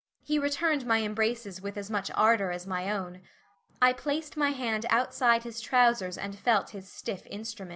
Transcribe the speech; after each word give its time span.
He 0.23 0.39
returned 0.39 0.87
my 0.87 1.03
embraces 1.03 1.61
with 1.61 1.77
as 1.77 1.91
much 1.91 2.09
ardor 2.15 2.49
as 2.49 2.65
my 2.65 2.89
own. 2.91 3.21
I 3.79 3.93
placed 3.93 4.35
my 4.35 4.49
hand 4.49 4.87
outside 4.89 5.43
his 5.43 5.61
trousers 5.61 6.17
and 6.17 6.35
felt 6.35 6.71
his 6.71 6.89
stiff 6.89 7.27
instrument. 7.27 7.69